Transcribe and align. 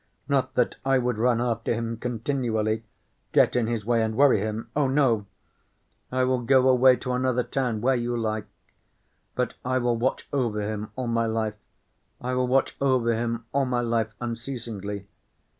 "Not 0.27 0.55
that 0.55 0.77
I 0.83 0.97
would 0.97 1.19
run 1.19 1.39
after 1.39 1.75
him 1.75 1.95
continually, 1.95 2.81
get 3.33 3.55
in 3.55 3.67
his 3.67 3.85
way 3.85 4.01
and 4.01 4.15
worry 4.15 4.39
him. 4.39 4.67
Oh, 4.75 4.87
no! 4.87 5.27
I 6.11 6.23
will 6.23 6.41
go 6.41 6.67
away 6.67 6.95
to 6.95 7.11
another 7.11 7.43
town—where 7.43 7.93
you 7.97 8.17
like—but 8.17 9.53
I 9.63 9.77
will 9.77 9.97
watch 9.97 10.27
over 10.33 10.59
him 10.63 10.89
all 10.95 11.05
my 11.05 11.27
life—I 11.27 12.33
will 12.33 12.47
watch 12.47 12.75
over 12.81 13.13
him 13.13 13.45
all 13.51 13.65
my 13.65 13.81
life 13.81 14.11
unceasingly. 14.19 15.05